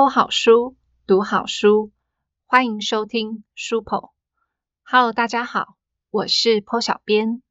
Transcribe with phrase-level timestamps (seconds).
[0.00, 0.76] 剖好书，
[1.06, 1.92] 读好书，
[2.46, 4.12] 欢迎收听书剖。
[4.82, 5.76] Hello，大家好，
[6.10, 7.42] 我是 PO 小编。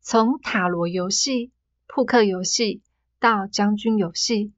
[0.00, 1.52] 从塔罗游戏、
[1.86, 2.80] 扑克游戏
[3.20, 4.54] 到将军游戏，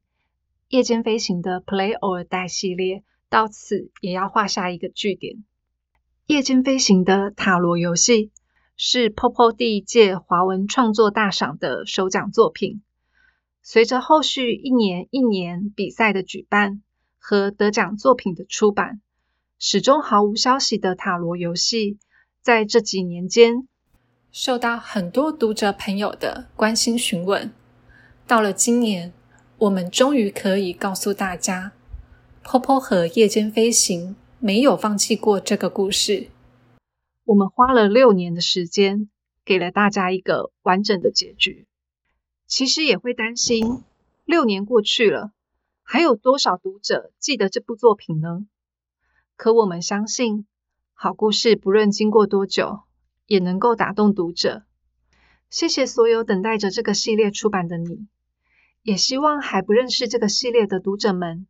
[0.69, 5.43] 夜间飞行的 Play or Die 系列到此也要画下一个句点。
[6.27, 8.31] 夜间飞行的塔罗游戏
[8.77, 12.85] 是 Popo 第一届华文创作大赏的首奖作品。
[13.61, 16.81] 随着后续一年一年比赛的举办。
[17.27, 19.01] 和得奖作品的出版，
[19.59, 21.97] 始终毫无消息的塔罗游戏，
[22.43, 23.67] 在这几年间
[24.31, 27.51] 受到很多读者朋友的关心询问。
[28.27, 29.11] 到了今年，
[29.57, 31.73] 我们终于可以告诉大家，
[32.47, 36.29] 《坡坡和夜间飞行》没有放弃过这个故事。
[37.25, 39.09] 我们花了六年的时间，
[39.47, 41.67] 给了大家一个完整的结局。
[42.47, 43.83] 其实也会担心，
[44.27, 45.31] 六年过去了。
[45.87, 48.47] 还有多少读者记得这部作品呢？
[49.37, 50.47] 可我们相信，
[50.95, 52.81] 好故事不论经过多久，
[53.27, 54.65] 也能够打动读者。
[55.51, 58.09] 谢谢所有等待着这个系列出版的你，
[58.83, 61.47] 也希望还不认识这个系列的读者们，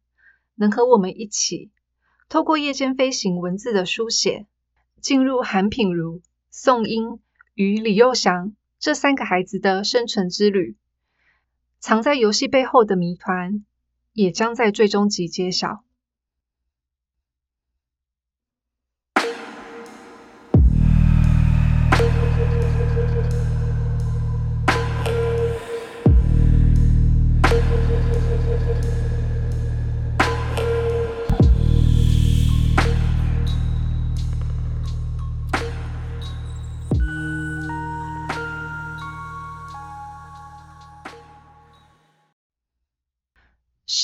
[0.56, 1.70] 能和我们一起，
[2.28, 4.46] 透过夜间飞行文字的书写，
[5.00, 7.20] 进入韩品如、宋英
[7.54, 10.76] 与李佑祥这三个孩子的生存之旅，
[11.78, 13.64] 藏在游戏背后的谜团。
[14.14, 15.83] 也将在最终集揭晓。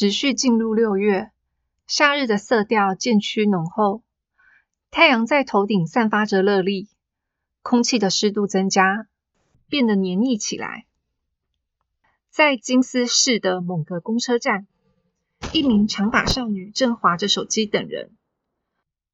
[0.01, 1.31] 持续进入六月，
[1.87, 4.03] 夏日的色调渐趋浓厚，
[4.91, 6.89] 太阳在头顶散发着热力，
[7.61, 9.09] 空气的湿度增加，
[9.69, 10.87] 变得黏腻起来。
[12.31, 14.67] 在金丝市的某个公车站，
[15.53, 18.11] 一名长发少女正划着手机等人，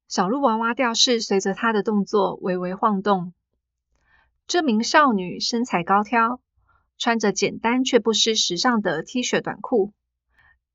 [0.07, 3.33] 小鹿娃娃吊饰随着她的动作微微晃动。
[4.47, 6.39] 这名少女身材高挑，
[6.97, 9.91] 穿着简单却不失时尚的 T 恤短裤。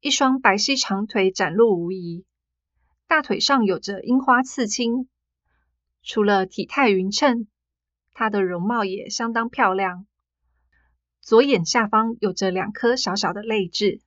[0.03, 2.25] 一双白皙长腿展露无遗，
[3.07, 5.09] 大腿上有着樱花刺青。
[6.03, 7.47] 除了体态匀称，
[8.13, 10.05] 她的容貌也相当漂亮。
[11.21, 14.01] 左眼下方有着两颗小小的泪痣。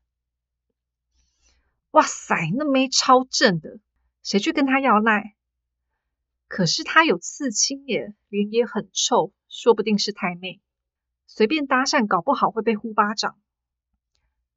[1.92, 3.80] 哇塞，那妹超正的，
[4.22, 5.38] 谁去跟她要赖？
[6.50, 10.60] 可是她有刺青耶，脸也很臭，说不定是太妹。
[11.26, 13.40] 随便搭讪，搞不好会被呼巴掌。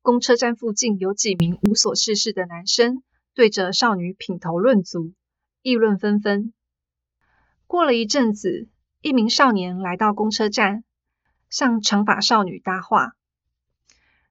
[0.09, 3.03] 公车站附近有几名无所事事的男生
[3.35, 5.13] 对着少女品头论足，
[5.61, 6.55] 议论纷纷。
[7.67, 8.71] 过了一阵子，
[9.03, 10.83] 一名少年来到公车站，
[11.51, 13.17] 向长发少女搭话。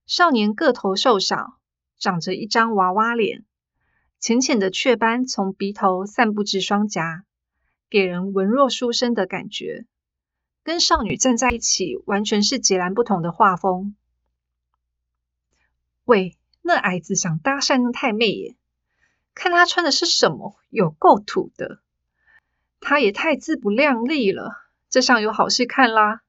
[0.08, 1.60] 少年个头瘦小，
[2.00, 3.46] 长着一张娃娃脸，
[4.20, 7.24] 浅浅的雀斑从鼻头散布至双颊，
[7.88, 9.86] 给人文弱书生的感觉。
[10.64, 13.96] 跟少女站在一起，完全是截然不同的画风。
[16.08, 18.56] 喂，那矮子想搭讪那太妹耶？
[19.36, 21.82] 看他穿的是什么，有够土的。
[22.80, 24.56] 他也太自不量力了，
[24.90, 26.22] 这上有好戏看啦！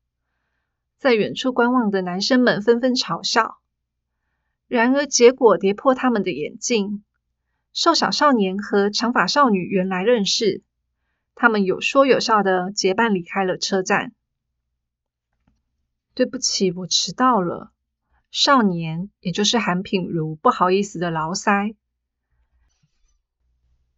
[0.99, 3.59] 在远处观望的男生们纷纷嘲笑。
[4.67, 7.05] 然而结果跌破他们的眼镜。
[7.73, 10.65] 瘦小少年和长发少女原来认识，
[11.37, 14.13] 他们有说有笑的结伴离开了车站。
[16.15, 17.71] 对不起，我迟到了。
[18.31, 21.75] 少年，也就是韩品如，不好意思的劳塞。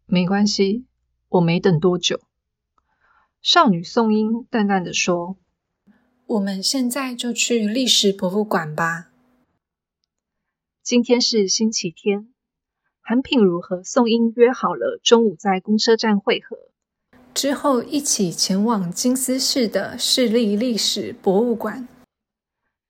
[0.06, 0.86] 没关系，
[1.28, 2.20] 我没等多久。
[3.42, 5.36] 少女宋英淡淡的说
[6.26, 9.10] ：“我们现在就去历史博物馆吧。”
[10.82, 12.32] 今天是星期天，
[13.00, 16.56] 韩品如和宋英约好了中午在公车站会合，
[17.32, 21.88] 之后一起前往金丝市的市立历史博物馆。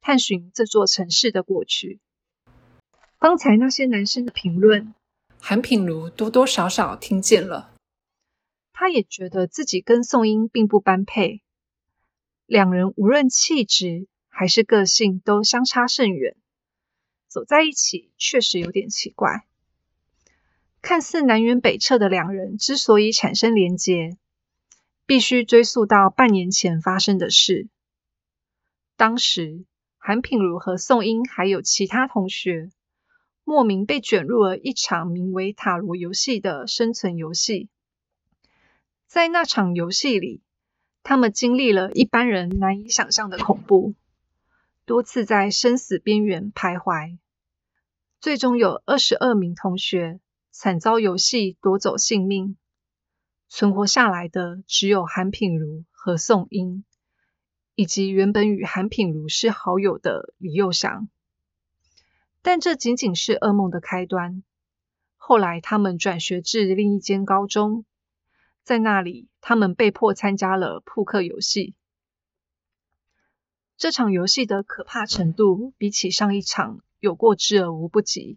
[0.00, 2.00] 探寻这座城市的过去。
[3.18, 4.94] 刚才那些男生的评论，
[5.38, 7.74] 韩品如多多少少听见了。
[8.72, 11.42] 他也觉得自己跟宋英并不般配，
[12.46, 16.34] 两人无论气质还是个性都相差甚远，
[17.28, 19.44] 走在一起确实有点奇怪。
[20.80, 24.16] 看似南辕北辙的两人之所以产生连结，
[25.04, 27.68] 必须追溯到半年前发生的事。
[28.96, 29.66] 当时。
[30.02, 32.70] 韩品如和宋英还有其他同学，
[33.44, 37.68] 莫名被卷入了一场名为塔罗游戏的生存游戏。
[39.06, 40.40] 在那场游戏里，
[41.02, 43.94] 他们经历了一般人难以想象的恐怖，
[44.86, 47.18] 多次在生死边缘徘徊，
[48.22, 50.18] 最终有二十二名同学
[50.50, 52.56] 惨遭游戏夺走性命。
[53.50, 56.84] 存活下来的只有韩品如和宋英，
[57.80, 61.08] 以及原本与韩品如是好友的李佑祥。
[62.42, 64.42] 但这仅仅是噩梦的开端。
[65.16, 67.86] 后来，他们转学至另一间高中。
[68.62, 71.74] 在那里，他们被迫参加了扑克游戏。
[73.78, 78.36] 这场游戏的可怕程度，比起上一场有过之而无不及。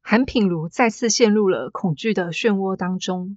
[0.00, 3.36] 韩品如再次陷入了恐惧的漩涡当中，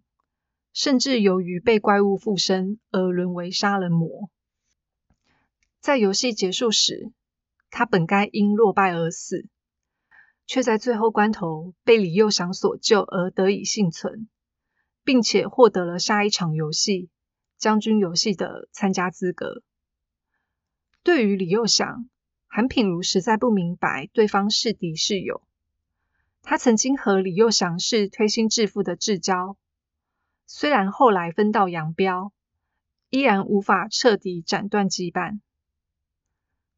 [0.71, 4.30] 甚至由于被怪物附身而沦为杀人魔。
[5.85, 7.11] 在游戏结束时，
[7.69, 9.45] 他本该因落败而死，
[10.47, 14.27] 却在最后关头被李佑祥所救而得以幸存。
[15.03, 17.09] 并且获得了下一场游戏
[17.59, 19.61] 将军游戏的参加资格。
[21.03, 22.09] 对于李幼祥，
[22.47, 25.43] 韩品如实在不明白对方是敌是友。
[26.41, 29.55] 他曾经和李幼祥是推心置腹的至交，
[30.47, 32.31] 虽然后来分道扬镳，
[33.11, 35.41] 依然无法彻底斩断羁绊。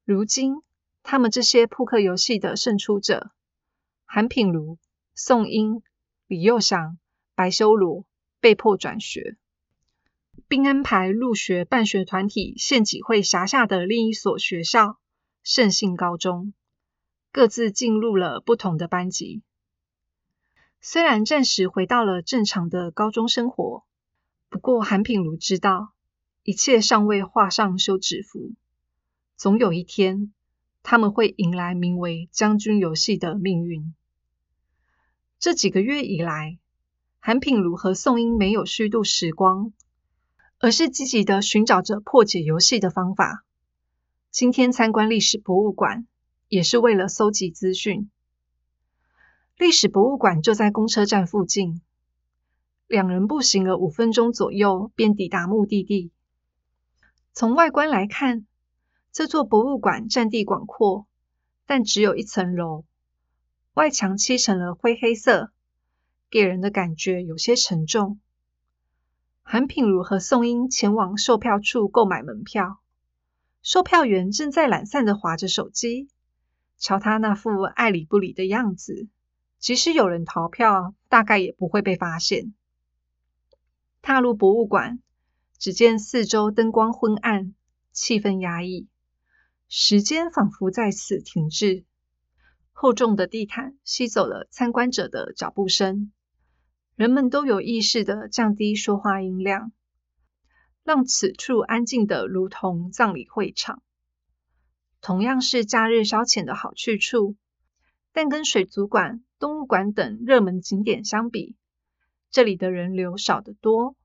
[0.07, 0.61] 如今，
[1.03, 3.31] 他们这些扑克游戏的胜出者——
[4.07, 4.77] 韩品如、
[5.13, 5.83] 宋英、
[6.27, 6.97] 李幼祥、
[7.35, 8.05] 白修罗。
[8.39, 9.35] 被迫转学，
[10.47, 14.99] 并安排入学办学团体县几会辖下的另一所学校
[15.43, 16.53] 圣信高中，
[17.31, 19.41] 各自进入了不同的班级。
[20.79, 23.83] 虽然暂时回到了正常的高中生活，
[24.49, 25.93] 不过韩品如知道，
[26.43, 28.53] 一切尚未画上休止符。
[29.37, 30.33] 总有一天，
[30.81, 33.93] 他们会迎来名为将军游戏的命运。
[35.39, 36.57] 这几个月以来。
[37.19, 39.73] 韩品如和宋英没有虚度时光，
[40.59, 43.43] 而是积极的寻找着破解游戏的方法。
[44.31, 46.07] 今天参观历史博物馆，
[46.47, 48.09] 也是为了搜集资讯。
[49.57, 51.81] 历史博物馆就在公车站附近，
[52.87, 56.11] 两人步行了五分钟左右，便抵达目的地。
[57.33, 58.47] 从外观来看，
[59.17, 61.07] 这座博物馆占地广阔，
[61.65, 62.85] 但只有一层楼，
[63.73, 65.51] 外墙漆成了灰黑色。
[66.29, 68.19] 给人的感觉有些沉重。
[69.41, 72.77] 韩品如和宋英前往售票处购买门票，
[73.63, 76.09] 售票员正在懒散的划着手机。
[76.77, 79.07] 瞧他那副爱理不理的样子，
[79.57, 82.53] 即使有人逃票，大概也不会被发现。
[84.03, 84.99] 踏入博物馆，
[85.57, 87.55] 只见四周灯光昏暗，
[87.91, 88.85] 气氛压抑，
[89.69, 91.83] 时间仿佛在此停滞。
[92.71, 96.11] 厚重的地毯吸走了参观者的脚步声。
[96.95, 99.71] 人们都有意识的降低说话音量，
[100.83, 103.83] 让此处安静的如同葬礼会场。
[105.01, 107.35] 同样是假日消遣的好去处，
[108.13, 111.55] 但跟水族馆、动物馆等热门景点相比，
[112.31, 113.95] 这里的人流少得多，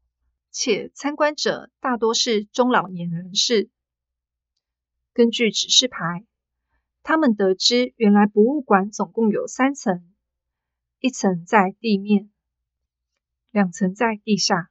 [0.50, 3.70] 且参观者大多是中老年人士。
[5.14, 6.25] 根据指示牌，
[7.02, 10.11] 他们得知原来博物馆总共有三层，
[11.00, 12.31] 一层在地面。
[13.50, 14.71] 两层在地下，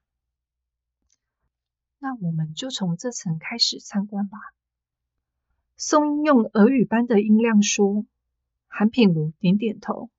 [1.99, 4.39] 那我们就从这层开始参观吧。
[5.77, 8.07] 宋英用俄语般的音量说，
[8.67, 10.09] 韩品如点点头。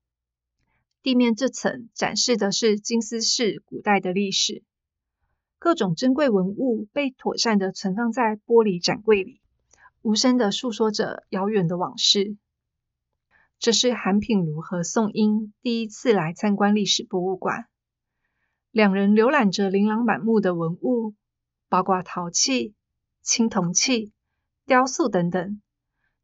[1.02, 4.62] 地面这层展示的是金丝市古代的历史，
[5.58, 9.41] 各种珍贵文物被妥善的存放在玻璃展柜里，
[10.02, 12.36] 无声的诉说着遥远的往事。
[13.58, 17.66] 这是韩品如和宋英第一次来参观历史博物馆。
[18.72, 21.14] 两人浏览着琳琅满目的文物，
[21.68, 22.74] 包括陶器、
[23.20, 24.12] 青铜器、
[24.66, 25.62] 雕塑等等，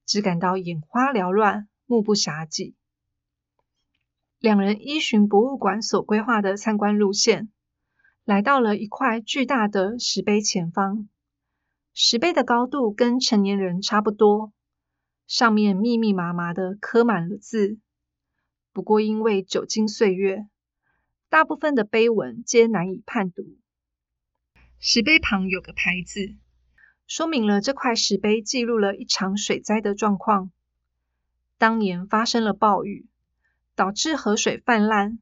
[0.04, 2.74] 只感到眼花缭乱、目不暇接。
[4.40, 7.48] 两人依循博物馆所规划的参观路线，
[8.24, 11.08] 来到了一块巨大的石碑前方。
[12.00, 14.52] 石碑的高度跟成年人差不多，
[15.26, 17.76] 上面密密麻麻的刻满了字，
[18.72, 20.46] 不过因为久经岁月。
[21.28, 23.42] 大部分的碑文皆难以判读。
[24.78, 26.36] 石碑旁有个牌子，
[27.08, 30.52] 说明了这块石碑记录了一场水灾的状况。
[31.58, 33.08] 当年发生了暴雨，
[33.74, 35.18] 导致河水泛滥，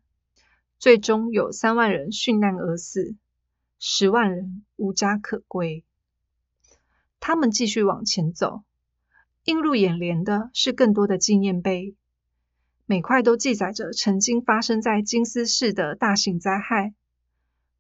[0.79, 3.17] 最终有三万人殉难而死，
[3.79, 5.86] 十万人无家可归。
[7.29, 8.63] 他们继续往前走，
[9.43, 11.97] 映入眼帘的是更多的纪念碑，
[12.85, 16.95] 每块都记载着曾经发生在金丝市的大型灾害，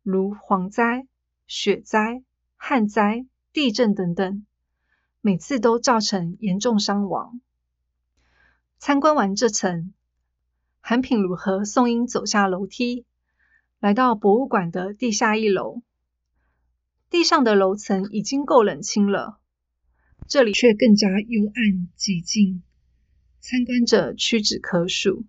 [0.02, 1.06] 如蝗灾、
[1.46, 2.24] 雪灾、
[2.56, 4.44] 旱灾、地震等等，
[5.20, 7.40] 每次都造成严重伤亡。
[8.78, 9.94] 参观完这层，
[10.80, 13.06] 韩品如和宋英走下楼梯，
[13.78, 15.82] 来到博物馆的地下一楼。
[17.08, 19.38] 地上的楼层已经够冷清了，
[20.28, 22.62] 这里却更加幽暗寂静。
[23.40, 25.24] 参观者屈指可数，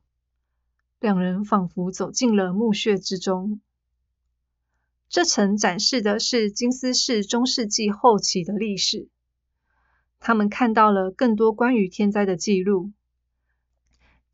[1.00, 3.62] 两人仿佛走进了墓穴之中。
[5.08, 9.08] 这层展示的是金丝市中世纪后期的历史，
[10.20, 12.92] 他们看到了更多关于天灾的记录。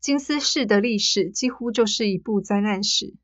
[0.00, 3.14] 金丝市的历史几乎就是一部灾难史。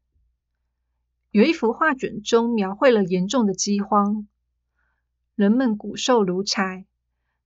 [1.33, 4.27] 有一幅画卷中描绘了严重的饥荒，
[5.37, 6.87] 人们骨瘦如柴，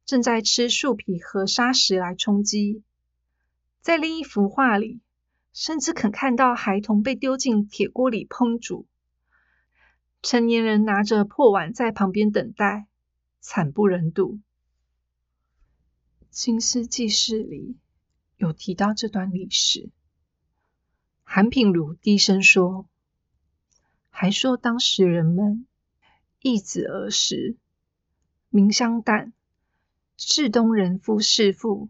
[0.07, 2.83] 正在吃树皮和沙石来充饥。
[3.83, 5.01] 在另一幅画里，
[5.53, 8.87] 甚至可看到孩童被丢进铁锅里烹煮，
[10.23, 12.87] 成年人拿着破碗在旁边等待，
[13.41, 14.41] 惨不忍睹。
[16.31, 17.77] 金丝记事里
[18.39, 19.91] 有提到这段历史，
[21.23, 22.89] 韩品如低声说，
[24.17, 25.67] 还说当时人们
[26.41, 27.57] 易子而食，
[28.49, 29.33] 名香淡，
[30.17, 31.89] 是东人夫是妇。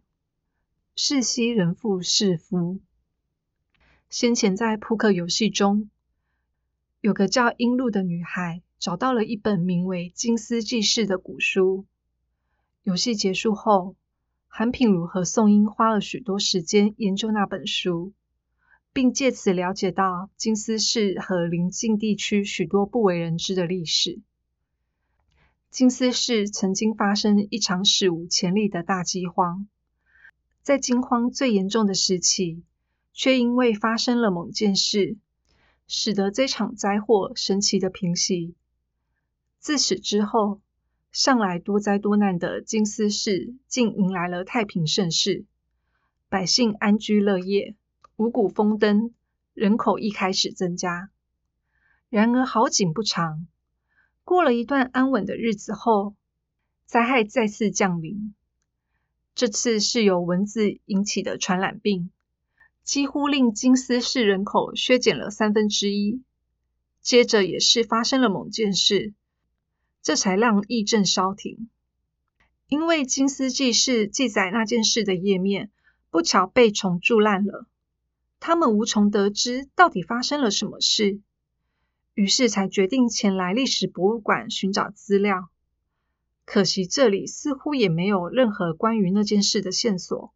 [0.97, 2.81] 世西人妇是夫。
[4.09, 5.91] 先前在扑克游戏中，
[7.03, 11.85] 有个叫英露的女孩找到了一本名为《金丝记事》的古书。
[12.85, 13.97] 游戏结束后，
[14.49, 18.15] 韩品如和宋英花了许多时间研究那本书，
[18.95, 24.23] 并借此了解到金丝市和邻近地区许多不为人知的历史。
[25.69, 29.67] 金丝市曾经发生一场史无前例的大饥荒。
[30.63, 32.63] 在惊慌最严重的时期，
[33.13, 35.17] 却因为发生了某件事，
[35.89, 38.55] 使得这场灾祸神奇的平息。
[39.59, 40.61] 自此之后，
[41.11, 45.45] 向来多灾多难的金丝市竟迎来了太平盛世，
[46.29, 47.75] 百姓安居乐业，
[48.17, 49.13] 五谷丰登，
[49.55, 51.11] 人口一开始增加。
[52.09, 53.49] 然而好景不长，
[54.23, 56.15] 过了一段安稳的日子后，
[56.87, 58.33] 灾害再次降临。
[59.35, 62.11] 这次是由蚊子引起的传染病，
[62.85, 66.23] 几乎令金丝市人口削减了三分之一。
[67.01, 69.13] 接着也是发生了某件事，
[70.03, 71.69] 这才让疫症稍停。
[72.69, 75.71] 因为金丝记事记载那件事的页面
[76.11, 77.67] 不巧被虫蛀烂了，
[78.47, 81.19] 他们无从得知到底发生了什么事，
[82.13, 85.49] 于是才决定前来历史博物馆寻找资料。
[86.45, 90.35] 可惜这里似乎也没有任何关于那件事的线索。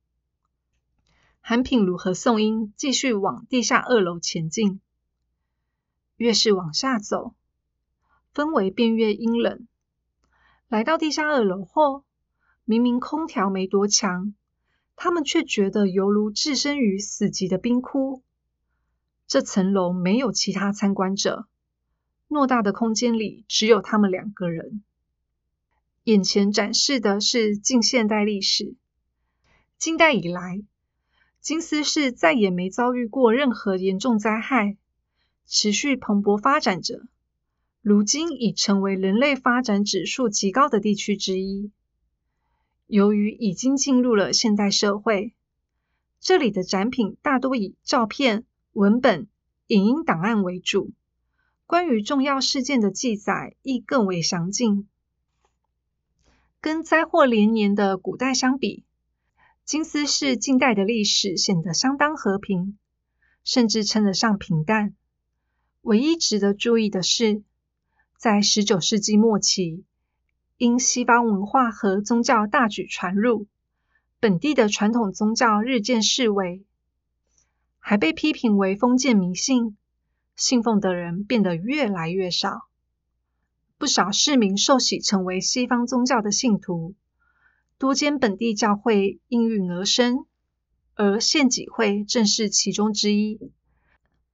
[1.42, 4.80] 韩品如和宋英继续往地下二楼前进，
[6.16, 7.34] 越是往下走，
[8.32, 9.68] 氛围便越阴冷。
[10.68, 12.04] 来到地下二楼后，
[12.64, 14.32] 明明空调没多强，
[15.00, 18.24] 他们却觉得犹如置身于死寂的冰窟。
[19.28, 21.46] 这层楼没有其他参观者，
[22.28, 24.82] 偌大的空间里只有他们两个人。
[26.02, 28.74] 眼前展示的是近现代历史。
[29.78, 30.64] 近代以来，
[31.40, 34.76] 金丝市再也没遭遇过任何严重灾害，
[35.46, 37.06] 持续蓬勃发展着。
[37.82, 41.70] 如今已成为人类发展指数极高的地区之一。
[42.88, 45.34] 由于已经进入了现代社会，
[46.20, 49.28] 这里的展品大多以照片、文本、
[49.66, 50.92] 影音档案为主，
[51.66, 54.88] 关于重要事件的记载亦更为详尽。
[56.62, 58.84] 跟灾祸连年的古代相比，
[59.66, 62.78] 金丝市近代的历史显得相当和平，
[63.44, 64.94] 甚至称得上平淡。
[65.82, 67.42] 唯一值得注意的是，
[68.16, 69.84] 在十九世纪末期，
[70.58, 73.46] 因西方文化和宗教大举传入，
[74.18, 76.64] 本地的传统宗教日渐式微，
[77.78, 79.76] 还被批评为封建迷信，
[80.34, 82.66] 信奉的人变得越来越少。
[83.78, 86.96] 不少市民受洗成为西方宗教的信徒，
[87.78, 90.26] 多间本地教会应运而生，
[90.96, 93.52] 而献己会正是其中之一。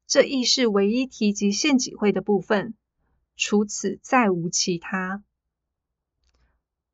[0.06, 2.72] 这亦是唯一提及献己会的部分，
[3.36, 5.22] 除此再无其他。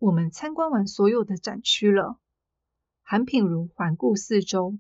[0.00, 2.18] 我们参观完所有的展区了。
[3.02, 4.78] 韩品如环顾四周，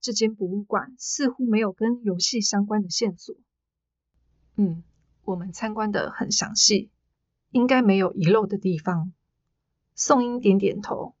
[0.00, 3.34] 这间博物馆似乎没有跟游戏相关的线索。
[4.54, 4.84] 嗯。
[5.24, 6.90] 我们参观的很详细，
[7.50, 9.12] 应该没有遗漏的地方。
[9.94, 11.14] 宋英点点头。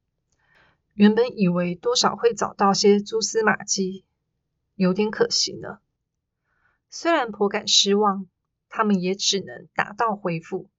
[0.94, 4.06] 原本以为多少会找到些蛛丝马迹，
[4.76, 5.80] 有点可惜呢。
[6.88, 8.26] 虽然颇感失望，
[8.70, 10.70] 他们也只能打道回府。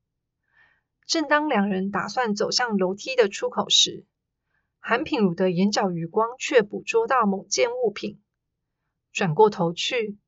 [1.09, 4.05] 正当两人打算走向楼梯的出口时，
[4.77, 8.21] 韩品如的眼角余光却捕捉到某件物品，
[9.11, 10.19] 转过头去，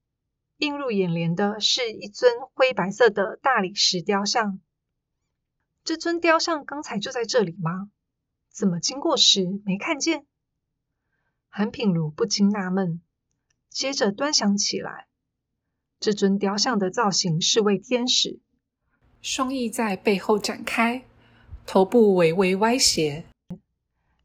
[0.58, 4.60] 映入眼帘的是一尊灰白色的大理石雕像。
[5.84, 7.92] 这尊雕像刚才就在这里吗？
[8.50, 10.26] 怎么经过时没看见？
[11.48, 13.04] 韩品如不禁纳闷，
[13.70, 15.06] 接着端详起来。
[16.00, 18.40] 这尊雕像的造型是位天使，
[19.22, 21.06] 双翼在背后展开，
[21.68, 23.26] 头部微微歪斜，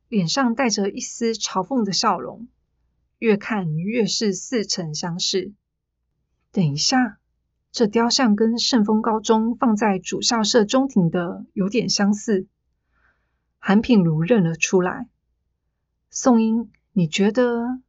[0.09, 2.49] 脸上带着一丝嘲讽的笑容，
[3.19, 5.53] 越看越是似曾相识。
[6.51, 7.19] 等一下。
[7.73, 12.47] 这雕像跟圣丰高中放在主校舍中庭的有点相似，
[13.59, 15.09] 韩品如认了出来。
[16.09, 17.83] 宋英，你觉得？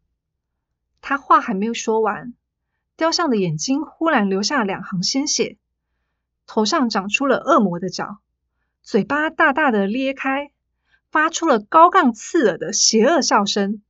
[0.99, 2.33] 他话还没有说完，
[2.97, 5.57] 雕像的眼睛忽然流下两行鲜血，
[6.47, 8.19] 头上长出了恶魔的角，
[8.81, 10.51] 嘴巴大大的裂开，
[11.11, 13.83] 发出了高亢刺耳的邪恶笑声。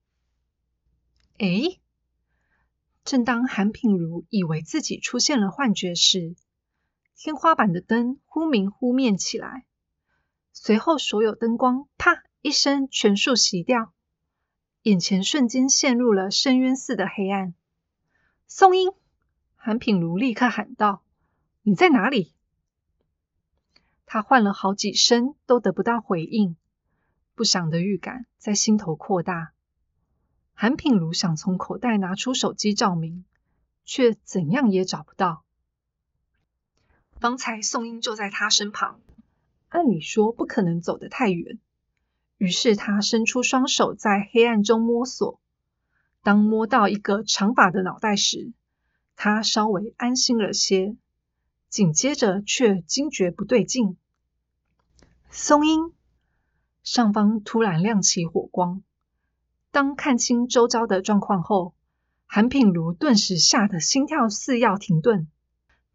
[1.37, 1.79] 诶。
[3.05, 6.35] 正当韩品如以为自己出现了幻觉时，
[7.15, 9.65] 天花板的灯忽明忽灭起来，
[10.51, 13.93] 随后所有灯光啪一声全数熄掉，
[14.81, 17.53] 眼前瞬间陷入了深渊似的黑暗。
[18.45, 18.91] 宋英，
[19.55, 21.01] 韩品如立刻喊道
[21.63, 22.33] ：“你在哪里？”
[24.09, 26.55] 他唤了好几声都得不到回应，
[27.35, 29.51] 不祥的预感在心头扩大。
[30.53, 33.25] 韩品如想从口袋拿出手机照明，
[33.83, 35.43] 却怎样也找不到。
[37.19, 39.01] 方才宋英就在他身旁，
[39.67, 41.59] 按理说不可能走得太远。
[42.37, 45.41] 于是他伸出双手在黑暗中摸索，
[46.23, 48.53] 当摸到一个长发的脑袋时，
[49.17, 50.95] 他稍微安心了些。
[51.69, 53.97] 紧接着却惊觉不对劲，
[55.29, 55.93] 宋英
[56.81, 58.81] 上方突然亮起火光。
[59.71, 61.75] 当看清周遭的状况后，
[62.25, 65.27] 韩品如顿时吓得心跳似要停顿。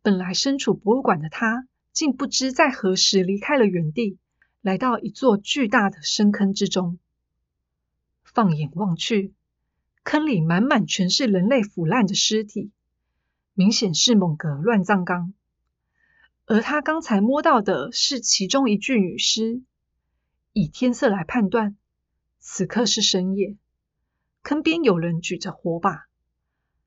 [0.02, 4.18] 本来身处博物馆的他，竟不知在何时离开了原地，
[4.60, 6.98] 来到一座巨大的深坑之中。
[8.22, 9.32] 放眼望去，
[10.04, 12.70] 坑里满满全是人类腐烂的尸体，
[13.54, 15.32] 明显是某个乱葬岗。
[16.44, 19.62] 而他刚才摸到的是其中一具女尸。
[20.52, 21.76] 以天色来判断，
[22.38, 23.56] 此刻是深夜。
[24.42, 26.08] 坑边有人举着火把，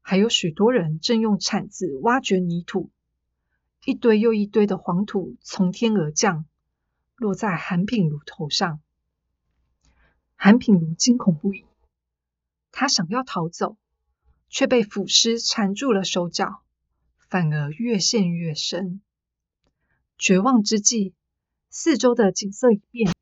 [0.02, 2.92] 还有许多人正用铲子挖掘泥土。
[3.86, 6.46] 一堆又一堆的黄土从天而降，
[7.16, 8.82] 落在韩品如头上。
[10.36, 11.66] 韩品如惊恐不已，
[12.72, 13.78] 他想要逃走，
[14.50, 16.62] 却被腐尸缠住了手脚，
[17.30, 19.02] 反而越陷越深。
[20.18, 21.14] 绝望之际，
[21.70, 23.14] 四周的景色一变，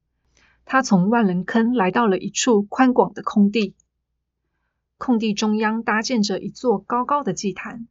[0.66, 3.76] 他从万人坑来到了一处宽广的空地。
[4.98, 7.88] 空地中央搭建着一座高高的祭坛，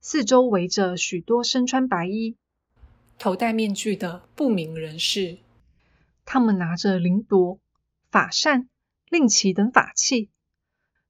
[0.00, 2.36] 四周围着许多身穿白衣、
[3.18, 5.38] 头戴面具的不明人士。
[6.24, 7.58] 他们拿着灵铎、
[8.10, 8.68] 法扇、
[9.10, 10.30] 令旗等法器，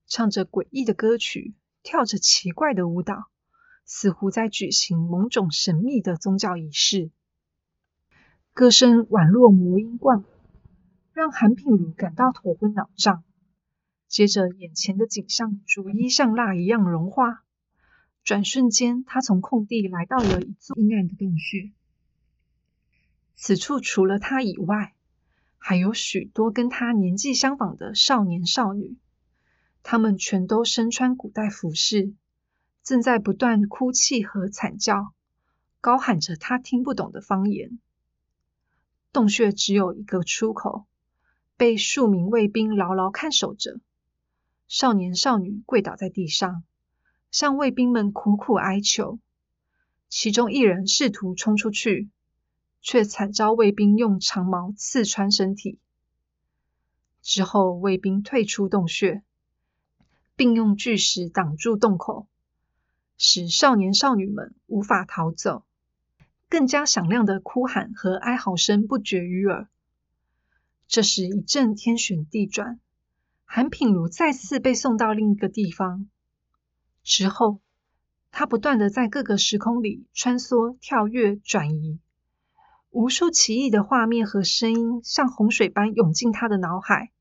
[0.07, 3.30] 唱着诡异的歌曲，跳着奇怪的舞蹈，
[3.93, 7.11] 似乎在举行某种神秘的宗教仪式。
[8.53, 10.25] 歌声宛若魔音贯耳，
[11.13, 13.25] 让韩品如感到头昏脑胀。
[14.07, 17.43] 接着，眼前的景象逐一像蜡一样融化。
[18.23, 21.73] 转瞬间，他从空地来到了一座阴暗的洞穴。
[23.35, 24.95] 此处除了他以外，
[25.59, 28.97] 还有许多跟他年纪相仿的少年少女。
[29.83, 32.15] 他们全都身穿古代服饰，
[32.91, 35.13] 正在不断哭泣和惨叫，
[35.81, 37.79] 高喊着他听不懂的方言。
[39.13, 40.87] 洞穴只有一个出口，
[41.57, 43.79] 被数名卫兵牢牢看守着。
[44.67, 46.65] 少年少女跪倒在地上，
[47.31, 49.21] 向卫兵们苦苦哀求。
[50.09, 52.11] 其中一人试图冲出去，
[52.83, 55.79] 却惨遭卫兵用长矛刺穿身体。
[57.23, 59.23] 之后，卫兵退出洞穴，
[60.35, 62.27] 并用巨石挡住洞口，
[63.23, 65.63] 使少年少女们无法逃走。
[66.49, 69.69] 更加响亮的哭喊和哀嚎声不绝于耳。
[70.89, 72.81] 这时，一阵天旋地转。
[73.45, 76.09] 韩品如再次被送到另一个地方
[77.05, 77.61] 之后，
[78.31, 81.99] 他不断的在各个时空里穿梭、跳跃、转移，
[82.89, 87.13] 无数奇异的画面和声音像洪水般涌进他的脑海，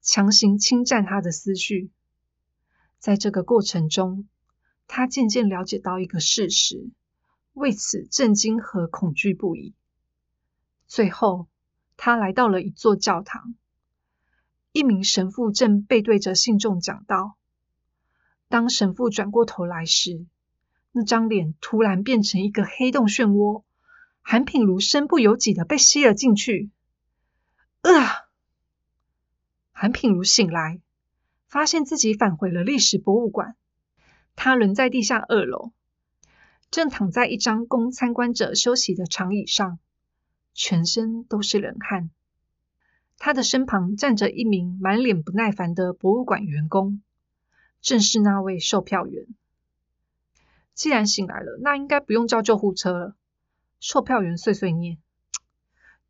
[0.00, 1.90] 强行侵占他的思绪。
[3.00, 4.28] 在这个过程中，
[4.96, 6.88] 他渐渐了解到一个事实，
[7.52, 9.74] 为此震惊和恐惧不已。
[10.86, 11.48] 最后，
[11.96, 13.56] 他来到了一座教堂，
[14.70, 17.36] 一名神父正背对着信众讲道。
[18.48, 20.26] 当神父转过头来时，
[20.92, 23.64] 那张脸突然变成一个黑洞漩涡，
[24.22, 26.70] 韩品如身不由己的被吸了进去。
[27.80, 28.28] 啊！
[29.72, 30.80] 韩品如醒来。
[31.48, 33.56] 发现自己返回了历史博物馆，
[34.36, 35.72] 他仍在地下二楼，
[36.70, 39.78] 正躺在一张供参观者休息的长椅上，
[40.52, 42.10] 全身都是冷汗。
[43.16, 47.00] 他的身旁站着一名满脸不耐烦的博物馆员工，
[47.80, 49.26] 正是那位售票员。
[50.74, 53.16] 既然醒来了，那应该不用叫救护车了。
[53.78, 54.98] 售票员碎碎念：“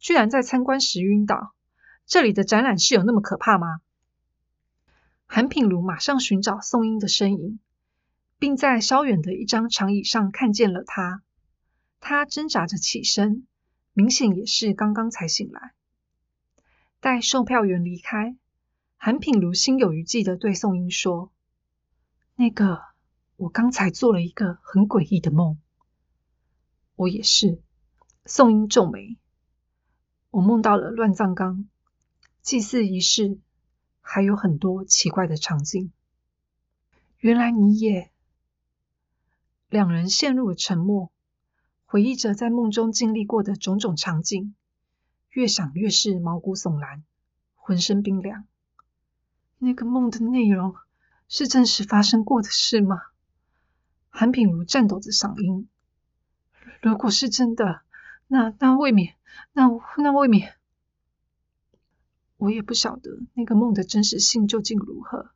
[0.00, 1.52] 居然在参观时晕倒，
[2.06, 3.80] 这里的展览是有那么可怕吗？”
[5.26, 7.58] 韩品如马上寻找宋英的身影，
[8.38, 11.22] 并在稍远的一张长椅上看见了他。
[12.00, 13.46] 他挣扎着起身，
[13.92, 15.72] 明显也是刚刚才醒来。
[17.00, 18.36] 待售票员离开，
[18.96, 21.32] 韩品如心有余悸的对宋英说
[22.36, 22.82] ：“那个，
[23.36, 25.58] 我刚才做了一个很诡异的梦。”
[26.96, 27.60] 我也是。
[28.26, 29.18] 宋英皱眉
[30.30, 31.68] ：“我梦到了乱葬岗
[32.42, 33.38] 祭祀仪式。”
[34.06, 35.90] 还有很多奇怪的场景。
[37.20, 38.10] 原来你也……
[39.74, 41.10] 两人陷入了沉默，
[41.84, 44.54] 回忆着在梦中经历过的种种场景，
[45.30, 47.02] 越想越是毛骨悚然，
[47.56, 48.46] 浑身冰凉。
[49.58, 50.76] 那个梦的内容
[51.26, 53.02] 是真实发生过的事吗？
[54.10, 55.68] 韩品如颤抖着嗓音
[56.80, 57.80] ：“如果是真的，
[58.28, 59.16] 那那未免……
[59.54, 60.54] 那那未免……”
[62.38, 65.32] 我也不晓得那个梦的真实性究竟如何。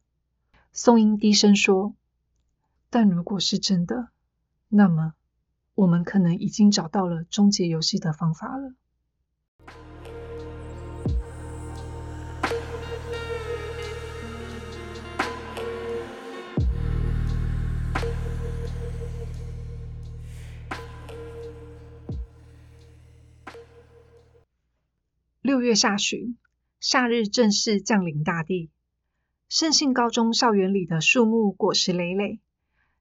[0.70, 1.96] 宋英低声说
[2.88, 4.10] ：“但如果是真的，
[4.68, 5.14] 那么
[5.74, 8.74] 我们可能已经找到了终结游戏的方法了。”
[25.40, 26.36] 六月下旬。
[26.80, 28.70] 夏日正式降临大地，
[29.48, 32.38] 圣信高中校园里的树木果实累累，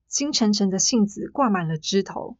[0.07, 2.37] 金沉沉的杏子挂满了枝头。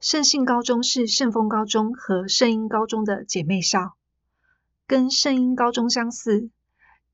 [0.00, 3.96] 圣信高中是圣丰高中和圣英高中的姐妹校，
[4.86, 6.50] 跟圣英高中相似，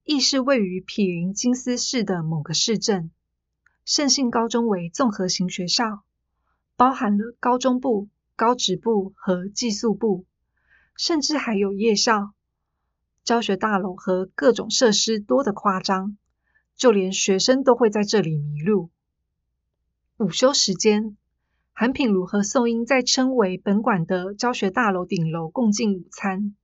[0.05, 3.11] 亦是位于毗邻金斯市的某个市镇。
[3.85, 6.03] 圣信高中为综合型学校，
[6.77, 10.25] 包含了高中部、高职部和寄宿部，
[10.97, 12.33] 甚至还有夜校。
[13.25, 16.17] 教学大楼和各种设施多得夸张，
[16.79, 18.89] 就连学生都会在这里迷路。
[20.17, 21.17] 午休时间，
[21.73, 26.55] 韩品如和宋英在称为本馆的教学大楼顶楼共进午餐。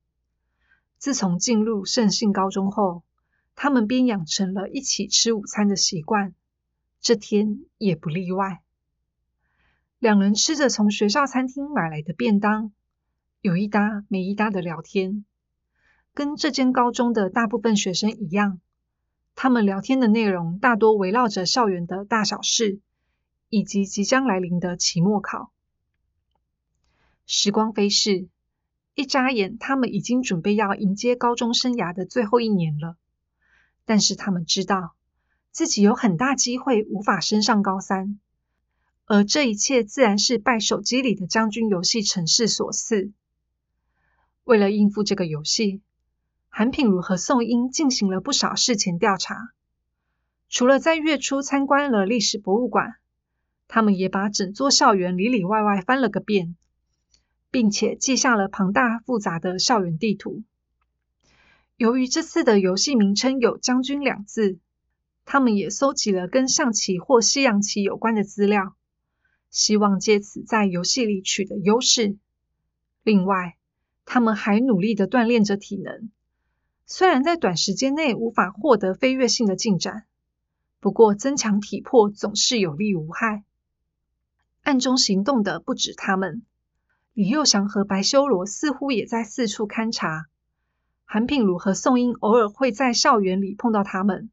[0.97, 3.03] 自从进入圣信高中后，
[3.55, 6.33] 他们便养成了一起吃午餐的习惯，
[7.01, 8.61] 这天也不例外。
[9.99, 12.71] 两人吃着从学校餐厅买来的便当，
[13.41, 15.25] 有一搭没一搭的聊天。
[16.13, 18.61] 跟这间高中的大部分学生一样，
[19.35, 22.79] 他们聊天的内容大多围绕着校园的大小事，
[23.49, 25.51] 以及即将来临的期末考。
[27.25, 28.29] 时光飞逝，
[28.95, 32.95] 一眨眼，他们已经准备要迎接高中生涯的最后一年了。
[33.83, 34.95] 但是他们知道，
[35.51, 38.19] 自己有很大机会无法升上高三，
[39.03, 43.11] 而这一切自然是拜手机里的将军游戏程式所赐。
[44.45, 45.81] 为了应付这个游戏。
[46.57, 49.49] 韩品如和宋英进行了不少事前调查，
[50.47, 52.95] 除了在月初参观了历史博物馆，
[53.67, 56.55] 他们也把整座校园里里外外翻了个遍，
[57.51, 60.43] 并且记下了庞大复杂的校园地图。
[61.75, 64.57] 由于这次的游戏名称有“将军”两字，
[65.25, 68.77] 他们也搜集了跟象棋或西洋棋有关的资料，
[69.49, 72.15] 希望借此在游戏里取得优势。
[73.03, 73.57] 另外，
[74.05, 76.09] 他们还努力的锻炼着体能。
[76.87, 80.05] 虽然在短时间内无法获得飞跃性的进展，
[80.79, 83.43] 不过增强体魄总是有利无害。
[84.61, 86.43] 暗中行动的不止他们，
[87.13, 90.27] 李佑祥和白修罗似乎也在四处勘察。
[91.05, 94.29] 韩品如和宋英偶尔会在校园里碰到他们，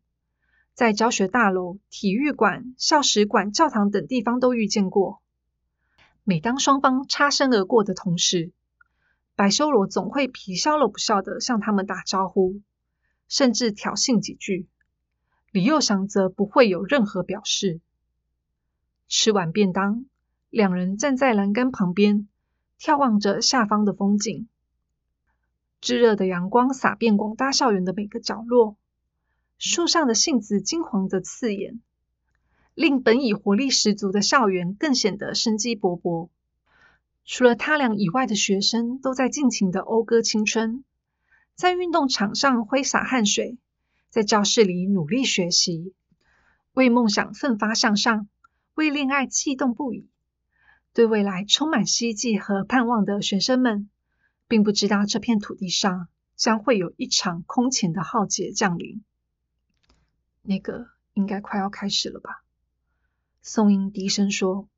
[0.75, 5.23] 在教学大楼、体育馆、校史馆、教堂等地方都遇见过。
[6.25, 8.53] 每当双方擦身而过的同时，
[9.43, 12.61] 白修罗总会皮笑肉不笑的向他们打招呼，
[13.27, 14.69] 甚至挑衅几句。
[15.51, 17.81] 李幼祥则不会有任何表示。
[19.09, 20.05] 吃完便当，
[20.49, 22.29] 两人站在栏杆旁边，
[22.79, 24.47] 眺望着下方的风景。
[25.81, 28.77] 炙热的阳光洒遍广大校园的每个角落，
[29.59, 31.81] 树上的杏子金黄的刺眼，
[32.75, 36.29] 令本已活力十足的校园更显得生机勃勃。
[37.25, 40.85] 除了他俩以外的学生都在尽情的讴歌青春，
[41.55, 43.59] 在运动场上挥洒汗水，
[44.11, 45.95] 在教室里努力学习，
[46.73, 48.29] 为梦想奋发向上，
[48.75, 50.09] 为恋爱悸动不已，
[50.93, 53.89] 对未来充满希冀和盼望的学生们，
[54.49, 59.03] 并不知道这片土地上将会有一场空前的浩劫降临。
[60.43, 62.43] 那个应该快要开始了吧？
[63.43, 64.69] 宋英低声说。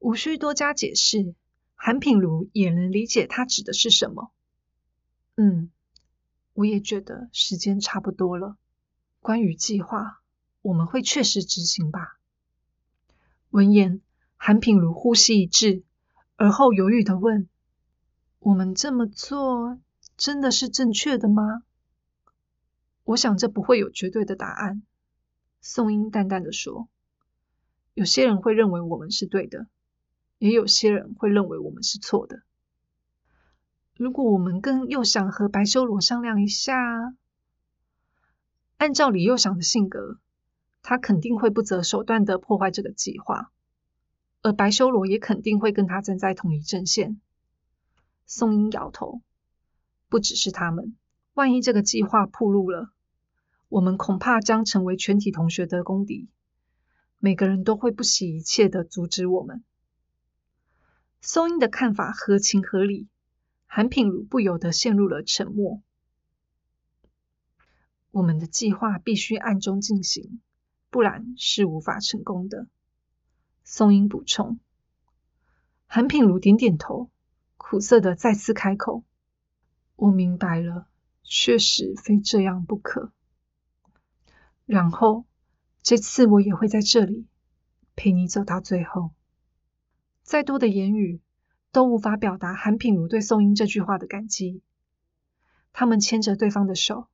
[0.00, 1.34] 无需多加解释，
[1.80, 4.32] 韩品如也能理解他指的是什么。
[5.36, 5.70] 嗯，
[6.52, 8.56] 我也觉得时间差不多了。
[9.20, 10.20] 关于计划，
[10.60, 12.18] 我们会确实执行吧？
[13.50, 14.02] 闻言，
[14.36, 15.84] 韩品如呼吸一滞，
[16.34, 17.48] 而后犹豫的问
[18.40, 19.78] ：“我们这么做
[20.16, 21.62] 真的是正确的吗？”
[23.04, 24.82] 我想这不会有绝对的答案。
[25.60, 26.88] 宋英淡淡的说
[27.94, 29.68] ：“有些人会认为我们是对的。”
[30.38, 32.42] 也有些人会认为我们是错的。
[33.96, 36.76] 如果我们跟佑祥和白修罗商量一下，
[38.76, 40.18] 按照李佑祥的性格，
[40.82, 43.50] 他肯定会不择手段的破坏这个计划，
[44.40, 47.20] 而白修罗也肯定会跟他站在同一阵线。
[48.24, 49.20] 宋英摇头，
[50.08, 50.96] 不只是他们，
[51.34, 52.92] 万一这个计划暴露了，
[53.68, 56.28] 我们恐怕将成为全体同学的公敌，
[57.18, 59.64] 每个人都会不惜一切的阻止我们。
[61.20, 63.08] 松英的看法合情合理，
[63.66, 65.82] 韩品如不由得陷入了沉默。
[68.10, 70.40] 我们的计划必须暗中进行，
[70.90, 72.66] 不然是无法成功的。
[73.64, 74.58] 松英补充。
[75.86, 77.10] 韩品如点点头，
[77.56, 79.04] 苦涩的再次开口
[79.96, 80.86] ：“我明白了，
[81.22, 83.12] 确实非这样不可。
[84.64, 85.24] 然后
[85.82, 87.26] 这次我也会在这里
[87.96, 89.10] 陪你走到最后。”
[90.28, 91.22] 再多的言语
[91.72, 94.60] 都无法表达韩品如对宋英这句话的感激。
[95.72, 97.08] 他们牵着对方的手，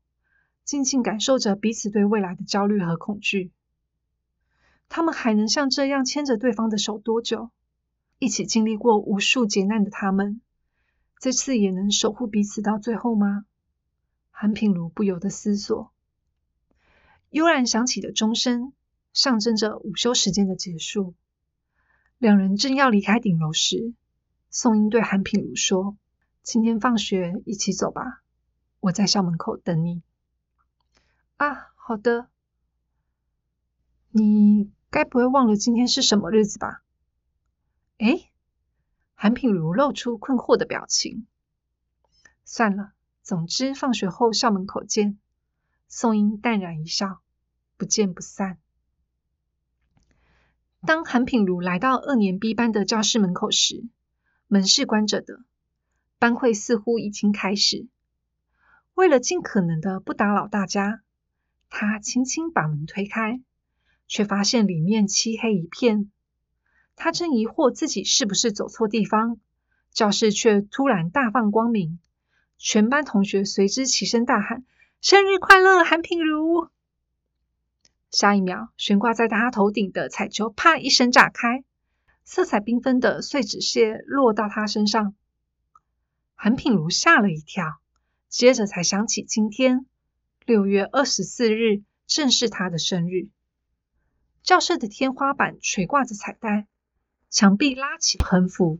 [0.65, 3.53] 静静感受着彼此对未来的焦虑和恐惧。
[4.89, 7.53] 他们还能像这样牵着对方的手多久？
[8.19, 10.41] 一起经历过无数劫难的他们，
[11.21, 13.45] 这次也能守护彼此到最后吗？
[14.33, 15.93] 韩品如不由得思索。
[17.31, 18.73] 悠然响起的钟声，
[19.13, 21.15] 象征着午休时间的结束。
[22.19, 23.93] 两人正要离开顶楼时，
[24.51, 25.97] 宋英对韩品如说
[26.43, 28.23] ：“今天放学一起走吧，
[28.81, 30.03] 我在校门口等你。”
[31.37, 32.29] 啊，好的。
[34.11, 36.83] 你该不会忘了今天是什么日子吧？
[37.99, 38.31] 哎，
[39.15, 41.27] 韩品如露出困惑的表情。
[42.45, 45.19] 算了，总之放学后校门口见。
[45.89, 47.21] 宋英淡然一笑，
[47.77, 48.59] 不见不散。
[50.87, 53.87] 当韩品如来到二年 B 班的教室门口时，
[54.49, 55.41] 门是关着的。
[56.19, 57.87] 班会似乎已经开始。
[58.93, 61.01] 为了尽可能的不打扰大家，
[61.71, 63.41] 他轻轻把门推开，
[64.09, 66.11] 却发现里面漆黑一片。
[66.97, 69.39] 他正疑惑自己是不是走错地方，
[69.91, 71.99] 教室却突然大放光明，
[72.59, 74.67] 全班同学随之齐声大喊
[75.01, 76.69] ：“生日快乐，韩品如！”
[78.15, 81.65] 下一秒，悬挂在他头顶的彩球“啪”一声炸开，
[82.25, 85.17] 色彩缤纷的碎纸屑落到他身上。
[86.37, 87.81] 韩品如吓了一跳，
[88.29, 89.87] 接着才想起今天
[90.47, 93.31] 六月二十四日正是他的生日。
[94.45, 96.69] 教室的天花板垂挂着彩带，
[97.31, 98.79] 墙壁拉起横幅，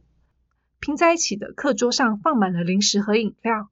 [0.79, 3.69] 拼在一起的课桌上放满了零食和饮料，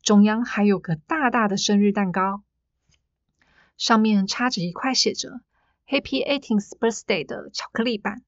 [0.00, 2.44] 中央还有个大大的生日蛋糕。
[3.76, 5.40] 上面插着一块写着
[5.88, 8.22] “Happy Eighteenth Birthday” 的巧克力板，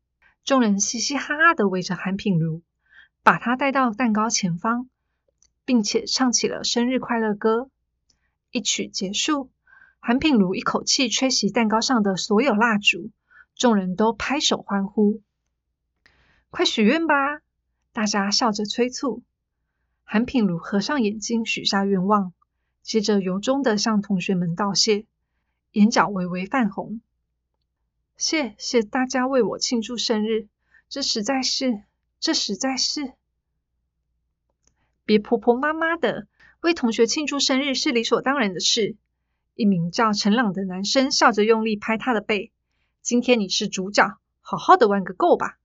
[0.45, 2.63] 众人嘻嘻哈哈的围着韩品如，
[3.23, 4.89] 把他带到蛋糕前方，
[5.65, 7.71] 并且唱起了生日快乐歌。
[8.51, 9.51] 一曲结束，
[10.01, 13.11] 韩品如一口气吹熄蛋糕上的所有蜡烛，
[13.55, 15.23] 众人都拍手欢呼。
[16.51, 17.41] 快许愿吧！
[17.93, 19.23] 大家笑着催促。
[20.05, 22.33] 韩品如合上眼睛，许下愿望，
[22.83, 25.07] 接着由衷的向同学们道谢。
[25.75, 27.01] 眼角微微泛红，
[28.17, 30.47] 谢谢大家为我庆祝生日，
[30.89, 31.83] 这实在是，
[32.21, 33.15] 这实在是，
[35.05, 36.29] 别婆婆妈妈的，
[36.61, 38.95] 为同学庆祝生日是理所当然的事，
[39.57, 42.53] 一名叫陈朗的男生笑着用力拍他的背。
[43.03, 45.59] 今天你是主角，好好的玩个够吧。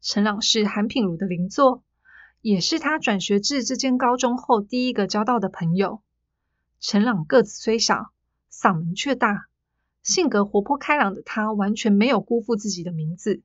[0.00, 1.82] 陈朗是韩品如的邻座，
[2.40, 6.00] 也是他转学至这间高中后第一个交到的朋友。
[6.80, 8.10] 陈朗个子虽小，
[8.62, 9.48] 嗓门却大，
[10.04, 13.42] 性格活泼开朗的他完全没有辜负自己的名字。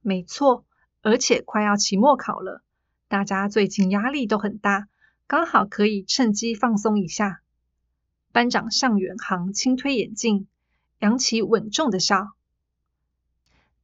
[0.00, 0.64] 没错，
[1.00, 2.64] 而且快要期末考了，
[3.06, 4.88] 大家最近压力都很大，
[5.28, 7.40] 刚好可以趁机放松一下。
[8.32, 10.48] 班长向远航轻推眼镜，
[10.98, 12.32] 扬起稳重的笑。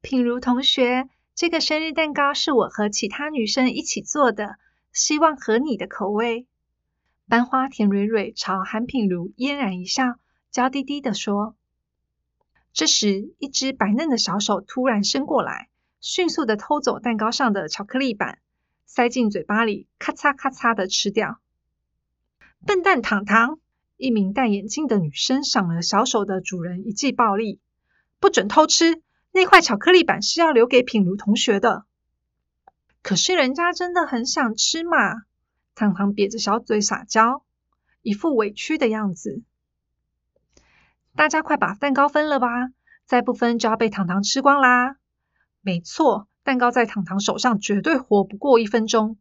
[0.00, 4.58] 品如同学，这个生日蛋糕是我和其他女生一起做的，
[4.92, 6.48] 希望合你的口味。
[7.28, 10.18] 班花田蕊蕊朝韩品如嫣然一笑，
[10.50, 11.54] 娇滴滴地说。
[12.72, 15.68] 这时，一只白嫩的小手突然伸过来，
[16.00, 18.38] 迅速的偷走蛋糕上的巧克力板，
[18.86, 21.38] 塞进嘴巴里，咔嚓咔嚓的吃掉。
[22.64, 23.58] 笨蛋糖糖！
[23.98, 27.60] 一名戴眼镜的女生赏了小手的主人一记暴力，
[28.20, 31.84] 不准偷吃那块巧克力板，是要留给品如同学的。
[33.02, 35.24] 可是人家真的很想吃嘛！
[35.78, 37.44] 糖糖瘪着小嘴撒娇，
[38.02, 39.44] 一副委屈的样子。
[41.14, 42.48] 大家快把蛋糕分了吧，
[43.04, 44.96] 再不分就要被糖糖吃光啦！
[45.60, 49.18] 没错，蛋糕在糖糖手上绝对活不过一分钟。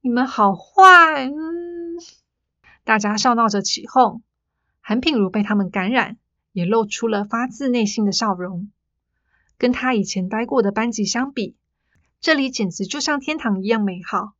[0.00, 1.30] 你们好坏！
[2.82, 4.22] 大家笑闹着起哄，
[4.80, 6.16] 韩品如被他们感染，
[6.52, 8.70] 也露出了发自内心的笑容。
[9.58, 11.58] 跟他以前待过的班级相比，
[12.22, 14.32] 这里简直就像天堂一样美好。